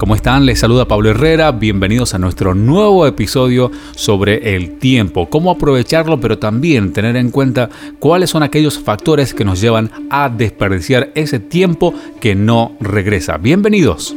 [0.00, 0.46] ¿Cómo están?
[0.46, 1.52] Les saluda Pablo Herrera.
[1.52, 7.68] Bienvenidos a nuestro nuevo episodio sobre el tiempo, cómo aprovecharlo, pero también tener en cuenta
[7.98, 13.36] cuáles son aquellos factores que nos llevan a desperdiciar ese tiempo que no regresa.
[13.36, 14.16] Bienvenidos.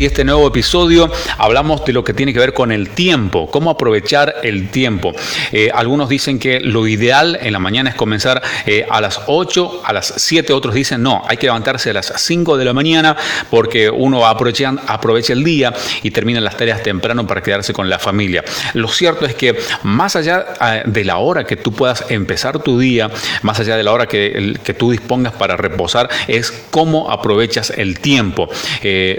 [0.00, 3.68] Y este nuevo episodio hablamos de lo que tiene que ver con el tiempo, cómo
[3.68, 5.12] aprovechar el tiempo.
[5.50, 9.82] Eh, algunos dicen que lo ideal en la mañana es comenzar eh, a las 8,
[9.84, 13.16] a las 7, otros dicen no, hay que levantarse a las 5 de la mañana
[13.50, 15.74] porque uno aprovecha, el día
[16.04, 18.44] y termina las tareas temprano para quedarse con la familia.
[18.74, 22.78] Lo cierto es que más allá eh, de la hora que tú puedas empezar tu
[22.78, 23.10] día,
[23.42, 27.98] más allá de la hora que, que tú dispongas para reposar, es cómo aprovechas el
[27.98, 28.48] tiempo.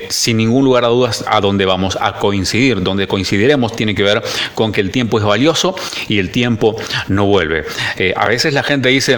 [0.07, 2.81] sin ningún lugar a dudas a donde vamos a coincidir.
[2.83, 4.21] Donde coincidiremos tiene que ver
[4.53, 5.75] con que el tiempo es valioso
[6.07, 6.75] y el tiempo
[7.07, 7.65] no vuelve.
[7.97, 9.17] Eh, a veces la gente dice,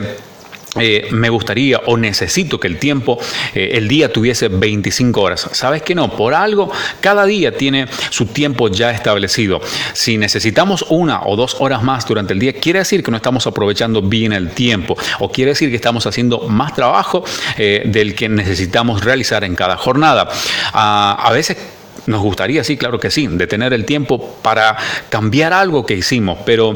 [0.80, 3.20] eh, me gustaría o necesito que el tiempo,
[3.54, 5.50] eh, el día tuviese 25 horas.
[5.52, 6.16] ¿Sabes que no?
[6.16, 9.60] Por algo, cada día tiene su tiempo ya establecido.
[9.92, 13.46] Si necesitamos una o dos horas más durante el día, quiere decir que no estamos
[13.48, 17.26] aprovechando bien el tiempo o quiere decir que estamos haciendo más trabajo
[17.58, 20.30] eh, del que necesitamos realizar en cada jornada.
[20.72, 21.58] Ah, a veces
[22.06, 24.78] nos gustaría, sí, claro que sí, de tener el tiempo para
[25.10, 26.74] cambiar algo que hicimos, pero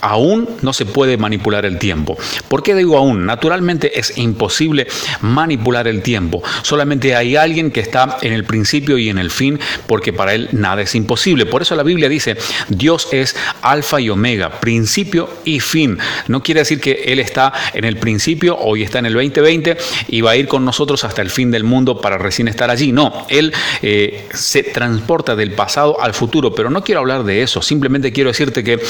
[0.00, 2.16] aún no se puede manipular el tiempo.
[2.48, 3.26] ¿Por qué digo aún?
[3.26, 4.86] Naturalmente es imposible
[5.20, 6.42] manipular el tiempo.
[6.62, 10.48] Solamente hay alguien que está en el principio y en el fin, porque para él
[10.52, 11.46] nada es imposible.
[11.46, 12.36] Por eso la Biblia dice,
[12.68, 15.98] Dios es alfa y omega, principio y fin.
[16.28, 19.76] No quiere decir que Él está en el principio, hoy está en el 2020
[20.08, 22.92] y va a ir con nosotros hasta el fin del mundo para recién estar allí.
[22.92, 23.52] No, Él
[23.82, 27.62] eh, se transporta del pasado al futuro, pero no quiero hablar de eso.
[27.62, 28.80] Simplemente quiero decirte que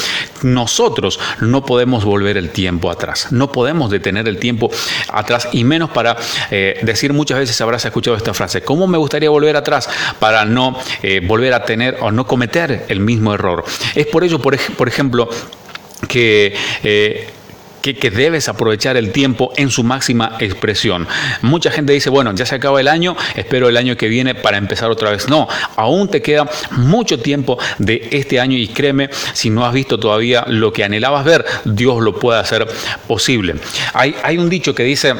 [0.45, 4.69] nosotros no podemos volver el tiempo atrás, no podemos detener el tiempo
[5.11, 6.15] atrás y menos para
[6.51, 9.89] eh, decir muchas veces habrás escuchado esta frase, ¿cómo me gustaría volver atrás
[10.19, 13.65] para no eh, volver a tener o no cometer el mismo error?
[13.95, 15.27] Es por ello, por, ejemplo,
[16.07, 17.29] que eh,
[17.93, 21.07] que, debes aprovechar el tiempo en su máxima expresión.
[21.41, 24.57] Mucha gente dice, bueno, ya se acaba el año, espero el año que viene para
[24.57, 25.27] empezar otra vez.
[25.27, 29.99] No, aún te queda mucho tiempo de este año y créeme, si no has visto
[29.99, 32.67] todavía lo que anhelabas ver, Dios lo puede hacer
[33.07, 33.55] posible.
[33.93, 35.13] Hay, hay un dicho que dice,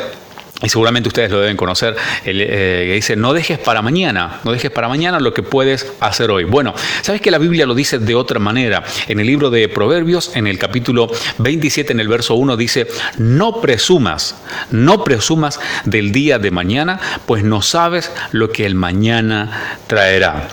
[0.61, 4.87] y seguramente ustedes lo deben conocer, eh, dice, no dejes para mañana, no dejes para
[4.87, 6.45] mañana lo que puedes hacer hoy.
[6.45, 8.81] Bueno, ¿sabes que la Biblia lo dice de otra manera?
[9.09, 13.59] En el libro de Proverbios, en el capítulo 27, en el verso 1, dice, no
[13.59, 14.37] presumas,
[14.71, 20.47] no presumas del día de mañana, pues no sabes lo que el mañana traerá.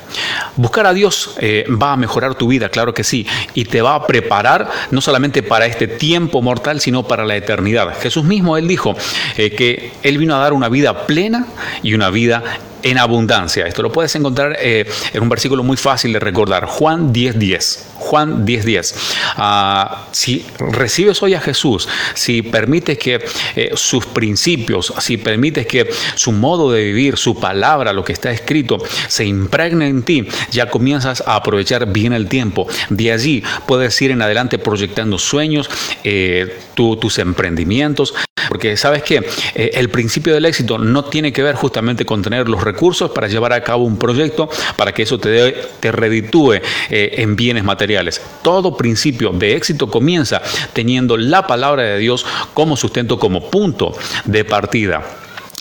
[0.57, 3.25] Buscar a Dios eh, va a mejorar tu vida, claro que sí,
[3.55, 7.95] y te va a preparar no solamente para este tiempo mortal, sino para la eternidad.
[8.01, 8.97] Jesús mismo, él dijo
[9.37, 11.47] eh, que él vino a dar una vida plena
[11.83, 12.43] y una vida
[12.83, 13.67] en abundancia.
[13.67, 17.87] Esto lo puedes encontrar eh, en un versículo muy fácil de recordar, Juan 10:10.
[17.97, 18.95] Juan 10:10.
[19.37, 23.25] Ah, si recibes hoy a Jesús, si permites que
[23.57, 28.31] eh, sus principios, si permites que su modo de vivir, su palabra, lo que está
[28.33, 28.79] escrito,
[29.09, 32.67] se impregne en ti, ya comienzas a aprovechar bien el tiempo.
[32.91, 35.71] De allí puedes ir en adelante proyectando sueños,
[36.05, 38.15] eh, tus emprendimientos,
[38.53, 39.25] porque sabes que
[39.55, 43.55] el principio del éxito no tiene que ver justamente con tener los recursos para llevar
[43.55, 46.57] a cabo un proyecto, para que eso te, te reditúe
[46.91, 48.21] eh, en bienes materiales.
[48.43, 50.43] Todo principio de éxito comienza
[50.75, 53.97] teniendo la palabra de Dios como sustento, como punto
[54.27, 55.03] de partida.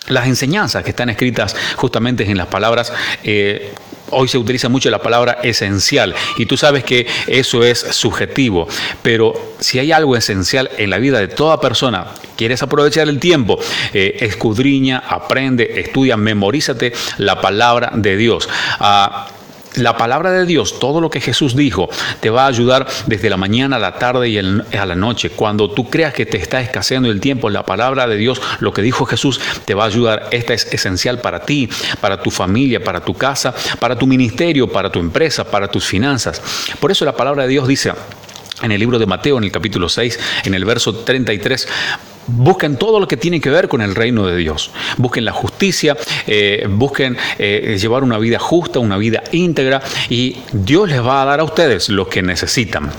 [0.09, 2.91] Las enseñanzas que están escritas justamente en las palabras
[3.23, 3.73] eh,
[4.11, 8.67] Hoy se utiliza mucho la palabra esencial y tú sabes que eso es subjetivo,
[9.01, 13.59] pero si hay algo esencial en la vida de toda persona, quieres aprovechar el tiempo,
[13.93, 18.49] eh, escudriña, aprende, estudia, memorízate la palabra de Dios.
[18.79, 19.27] Ah,
[19.75, 21.89] la palabra de Dios, todo lo que Jesús dijo,
[22.19, 25.29] te va a ayudar desde la mañana a la tarde y a la noche.
[25.29, 28.81] Cuando tú creas que te está escaseando el tiempo, la palabra de Dios, lo que
[28.81, 30.27] dijo Jesús, te va a ayudar.
[30.31, 31.69] Esta es esencial para ti,
[31.99, 36.41] para tu familia, para tu casa, para tu ministerio, para tu empresa, para tus finanzas.
[36.79, 37.93] Por eso la palabra de Dios dice
[38.61, 41.67] en el libro de Mateo, en el capítulo 6, en el verso 33,
[42.27, 44.71] Busquen todo lo que tiene que ver con el reino de Dios.
[44.97, 45.97] Busquen la justicia,
[46.27, 51.25] eh, busquen eh, llevar una vida justa, una vida íntegra y Dios les va a
[51.25, 52.91] dar a ustedes lo que necesitan.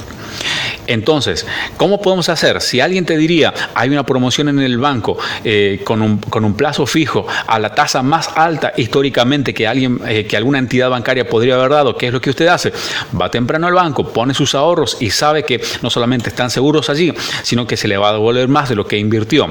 [0.93, 1.47] Entonces,
[1.79, 2.61] ¿cómo podemos hacer?
[2.61, 6.55] Si alguien te diría, hay una promoción en el banco eh, con, un, con, un,
[6.55, 11.27] plazo fijo a la tasa más alta históricamente que, alguien, eh, que alguna entidad bancaria
[11.27, 12.73] podría haber dado, ¿qué es lo que usted hace?
[13.19, 17.13] Va temprano al banco, pone sus ahorros y sabe que no solamente están seguros allí,
[17.43, 19.49] sino que se le va a devolver más de lo que invirtió.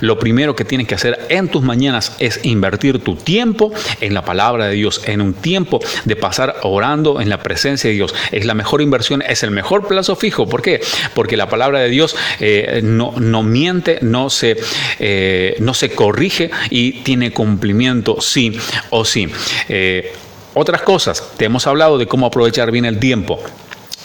[0.00, 4.26] Lo primero que tienes que hacer en tus mañanas es invertir tu tiempo en la
[4.26, 8.14] palabra de Dios, en un tiempo de pasar orando en la presencia de Dios.
[8.30, 10.46] Es la mejor inversión, es el mejor plazo fijo.
[10.46, 10.81] ¿Por qué?
[11.14, 14.56] Porque la palabra de Dios eh, no, no, miente, no se,
[14.98, 18.56] eh, no se corrige y tiene cumplimiento sí
[18.90, 19.28] o sí.
[19.68, 20.12] Eh,
[20.54, 23.40] otras cosas, te hemos hablado de cómo aprovechar bien el tiempo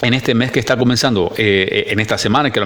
[0.02, 2.64] en este mes que está comenzando, eh, en esta semana que a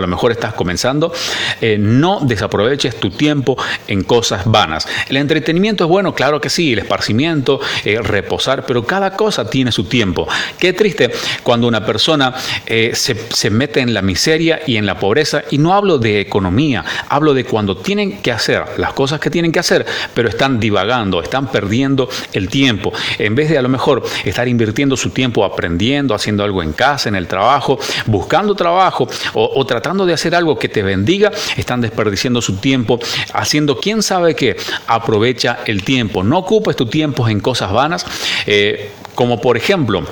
[0.00, 1.12] lo mejor estás comenzando,
[1.60, 3.56] eh, no desaproveches tu tiempo
[3.86, 4.86] en cosas vanas.
[5.08, 9.70] El entretenimiento es bueno, claro que sí, el esparcimiento, eh, reposar, pero cada cosa tiene
[9.72, 10.26] su tiempo.
[10.58, 11.10] Qué triste
[11.42, 12.34] cuando una persona
[12.66, 16.84] se, se, mete en la miseria y en la pobreza, y no hablo de economía,
[17.08, 19.84] hablo de cuando tienen que hacer las cosas que tienen que hacer,
[20.14, 24.96] pero están divagando, están perdiendo el tiempo, en vez de a lo mejor estar invirtiendo
[24.96, 30.12] su tiempo aprendiendo, haciendo algo en casa, en el trabajo, buscando trabajo o, tratando de
[30.12, 32.98] hacer algo que te bendiga, están desperdiciando su tiempo
[33.32, 34.56] haciendo quién sabe qué.
[34.86, 36.22] Aprovecha el tiempo.
[36.22, 38.06] No ocupes tu tiempo en cosas vanas,
[38.46, 40.04] eh, como por ejemplo,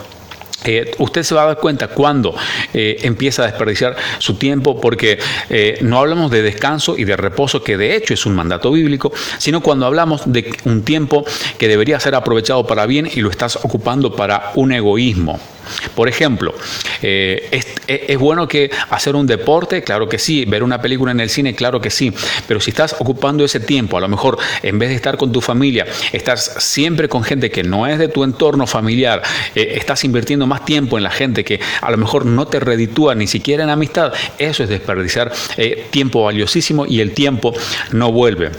[0.64, 2.34] eh, usted se va a dar cuenta cuando
[2.74, 5.18] eh, empieza a desperdiciar su tiempo porque
[5.80, 9.62] no hablamos de descanso y de reposo, que de hecho es un mandato bíblico, sino
[9.62, 11.24] cuando hablamos de un tiempo
[11.56, 15.40] que debería ser aprovechado para bien y lo estás ocupando para un egoísmo.
[15.94, 16.55] Por ejemplo,
[17.02, 17.49] eh,
[17.87, 21.55] es, bueno que hacer un deporte, claro que sí, ver una película en el cine,
[21.55, 22.12] claro que sí,
[22.46, 25.40] pero si estás ocupando ese tiempo, a lo mejor en vez de estar con tu
[25.40, 29.22] familia, estás siempre con gente que no es de tu entorno familiar,
[29.55, 33.14] eh, estás invirtiendo más tiempo en la gente que a lo mejor no te reditúa
[33.14, 37.55] ni siquiera en amistad, eso es desperdiciar eh, tiempo valiosísimo y el tiempo
[37.93, 38.50] no vuelve.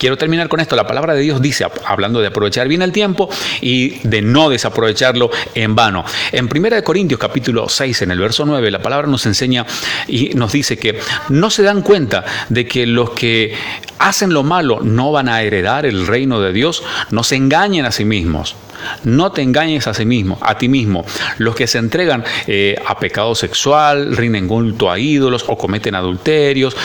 [0.00, 0.76] Quiero terminar con esto.
[0.76, 3.28] La palabra de Dios dice, hablando de aprovechar bien el tiempo
[3.60, 6.06] y de no desaprovecharlo en vano.
[6.32, 9.66] En 1 Corintios capítulo 6, en el verso 9, la palabra nos enseña
[10.08, 10.98] y nos dice que
[11.28, 13.54] no se dan cuenta de que los que
[13.98, 17.92] hacen lo malo no van a heredar el reino de Dios, no se engañen a
[17.92, 18.56] sí mismos.
[19.04, 21.04] No te engañes a sí mismo, a ti mismo.
[21.38, 26.76] Los que se entregan eh, a pecado sexual, rinden culto a ídolos o cometen adulterios,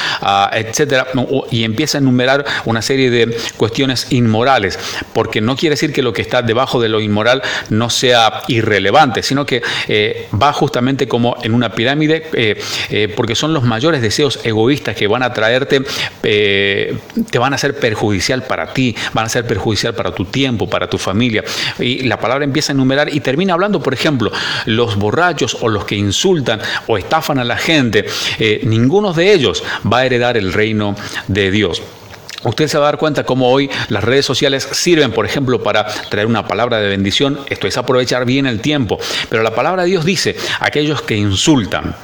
[0.51, 1.07] etcétera,
[1.51, 4.80] y empieza a enumerar una serie de cuestiones inmorales,
[5.13, 9.24] porque no quiere decir que lo que está debajo de lo inmoral no sea irrelevante,
[9.24, 14.39] sino que eh, va justamente como en una pirámide, eh, porque son los mayores deseos
[14.44, 15.81] egoístas que van a traerte,
[16.21, 20.89] te van a ser perjudicial para ti, van a ser perjudicial para tu tiempo, para
[20.89, 21.44] tu familia
[21.86, 24.32] y la palabra empieza a enumerar y termina hablando, por ejemplo,
[24.66, 28.06] los borrachos o los que insultan o estafan a la gente,
[28.40, 30.96] eh, ninguno de ellos va a heredar el reino
[31.28, 31.82] de Dios.
[32.45, 35.86] Usted se va a dar cuenta cómo hoy las redes sociales sirven, por ejemplo, para
[36.09, 37.39] traer una palabra de bendición.
[37.50, 39.00] Esto es aprovechar bien el tiempo.
[39.30, 41.95] Pero la palabra de Dios dice, aquellos que insultan.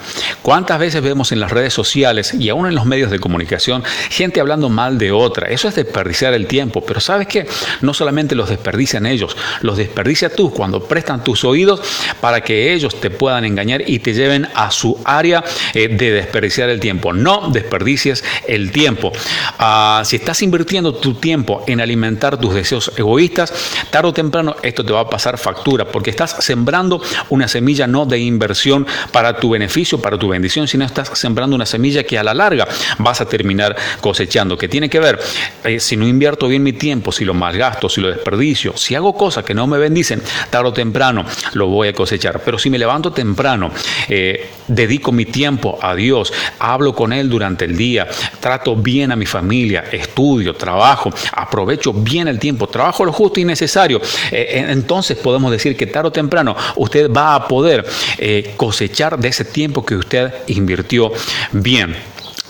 [0.41, 4.39] ¿Cuántas veces vemos en las redes sociales y aún en los medios de comunicación gente
[4.39, 5.47] hablando mal de otra?
[5.47, 6.81] Eso es desperdiciar el tiempo.
[6.81, 7.47] Pero ¿sabes qué?
[7.81, 11.81] No solamente los desperdician ellos, los desperdicia tú cuando prestan tus oídos
[12.19, 15.43] para que ellos te puedan engañar y te lleven a su área
[15.75, 17.13] eh, de desperdiciar el tiempo.
[17.13, 19.12] No desperdicies el tiempo.
[19.60, 23.53] Ah, si estás estás invirtiendo tu tiempo en alimentar tus deseos egoístas,
[23.89, 28.05] tarde o temprano esto te va a pasar factura, porque estás sembrando una semilla no
[28.05, 32.23] de inversión para tu beneficio, para tu bendición, sino estás sembrando una semilla que a
[32.23, 32.65] la larga
[33.00, 35.19] vas a terminar cosechando, que tiene que ver,
[35.65, 39.13] eh, si no invierto bien mi tiempo, si lo malgasto, si lo desperdicio, si hago
[39.13, 42.41] cosas que no me bendicen, tarde o temprano lo voy a cosechar.
[42.45, 43.69] Pero si me levanto temprano,
[44.07, 48.07] eh, dedico mi tiempo a Dios, hablo con Él durante el día,
[48.39, 53.40] trato bien a mi familia, estudio, estudio, trabajo, aprovecho bien el tiempo, trabajo lo justo
[53.40, 54.00] y necesario,
[54.32, 57.84] eh, entonces podemos decir que tarde o temprano usted va a poder
[58.20, 61.12] eh, cosechar de ese tiempo que usted invirtió
[61.51, 61.96] bien.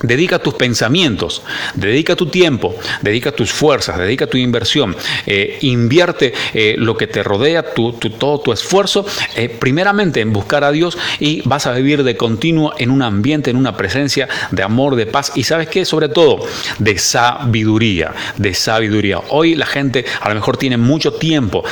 [0.03, 1.43] Dedica tus pensamientos,
[1.75, 7.23] dedica tu tiempo, dedica tus fuerzas, dedica tu inversión, eh, invierte eh, lo que te
[7.23, 9.05] rodea, todo tu esfuerzo,
[9.35, 13.51] eh, primeramente en buscar a Dios y vas a vivir de continuo en un ambiente,
[13.51, 16.45] en una presencia de amor, de paz y sabes qué, sobre todo
[16.79, 19.19] de sabiduría, de sabiduría.
[19.29, 21.63] Hoy la gente a lo mejor tiene mucho tiempo,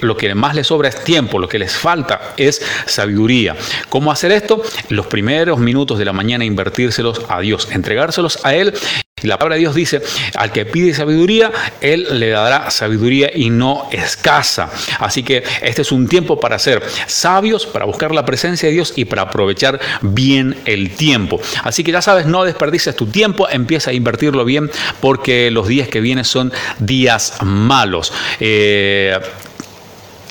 [0.00, 3.56] lo que más les sobra es tiempo, lo que les falta es sabiduría.
[3.88, 4.62] ¿Cómo hacer esto?
[4.88, 8.74] Los primeros minutos de la mañana invertírselos a Dios entregárselos a Él
[9.22, 10.02] Y la palabra de Dios dice,
[10.34, 14.70] al que pide sabiduría, Él le dará sabiduría y no escasa.
[14.98, 18.92] Así que este es un tiempo para ser sabios, para buscar la presencia de Dios
[18.96, 21.40] y para aprovechar bien el tiempo.
[21.62, 25.88] Así que ya sabes, no desperdices tu tiempo, empieza a invertirlo bien porque los días
[25.88, 28.12] que vienen son días malos.
[28.40, 29.18] Eh,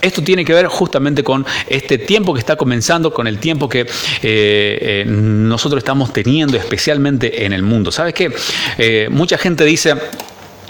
[0.04, 3.82] esto tiene que ver justamente con este tiempo que está comenzando, con el tiempo que
[3.82, 3.88] eh,
[4.22, 7.92] eh, nosotros estamos teniendo, especialmente en el mundo.
[7.92, 8.32] ¿Sabes qué?
[8.78, 9.96] Eh, mucha gente dice,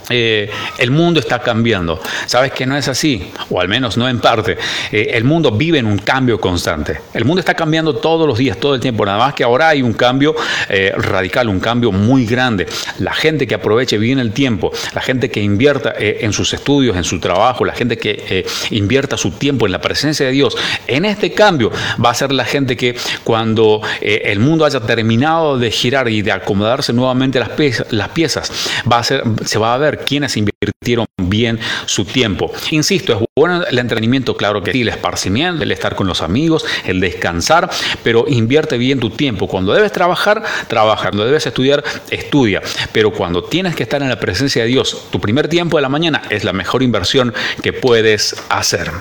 [0.10, 2.00] eh, el mundo está cambiando.
[2.26, 3.32] ¿Sabes que no es así?
[3.50, 4.58] O al menos no en parte.
[4.92, 7.00] Eh, el mundo vive en un cambio constante.
[7.14, 9.06] El mundo está cambiando todos los días, todo el tiempo.
[9.06, 10.36] Nada más que ahora hay un cambio
[10.70, 12.68] eh, radical, un cambio muy grande.
[13.00, 17.04] La gente que aproveche bien el tiempo, la gente que invierta en sus estudios, en
[17.04, 20.56] su trabajo, la gente que invierta su tiempo en la presencia de Dios,
[20.88, 21.72] en este cambio
[22.04, 26.32] va a ser la gente que cuando el mundo haya terminado de girar y de
[26.32, 28.52] acomodarse nuevamente las, piezas, las piezas
[28.92, 32.52] va a ser, se va a ver quienes invirtieron bien su tiempo.
[32.72, 36.66] Insisto, es bueno el entretenimiento, claro que sí, el esparcimiento, el estar con los amigos,
[36.86, 37.70] el descansar,
[38.04, 39.48] pero invierte bien tu tiempo.
[39.48, 41.10] Cuando debes trabajar, trabaja.
[41.10, 42.62] Cuando debes estudiar, estudia.
[42.92, 45.90] Pero cuando tienes que estar en la presencia de Dios, tu primer tiempo de la
[45.90, 48.92] mañana es la mejor inversión que puedes hacer.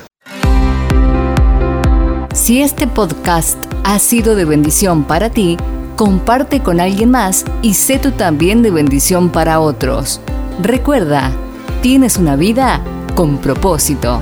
[2.34, 5.58] Si este podcast ha sido de bendición para ti,
[5.96, 10.20] comparte con alguien más y sé tú también de bendición para otros.
[10.62, 11.32] Recuerda,
[11.80, 12.80] tienes una vida
[13.16, 14.20] con propósito.